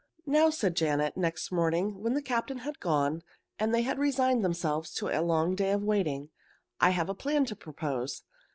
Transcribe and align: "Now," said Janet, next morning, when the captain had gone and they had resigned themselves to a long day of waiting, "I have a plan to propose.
"Now," 0.25 0.49
said 0.49 0.75
Janet, 0.75 1.15
next 1.15 1.51
morning, 1.51 2.01
when 2.01 2.15
the 2.15 2.23
captain 2.23 2.57
had 2.65 2.79
gone 2.79 3.21
and 3.59 3.71
they 3.71 3.83
had 3.83 3.99
resigned 3.99 4.43
themselves 4.43 4.95
to 4.95 5.09
a 5.09 5.21
long 5.21 5.53
day 5.53 5.69
of 5.73 5.83
waiting, 5.83 6.31
"I 6.79 6.89
have 6.89 7.07
a 7.07 7.13
plan 7.13 7.45
to 7.45 7.55
propose. 7.55 8.23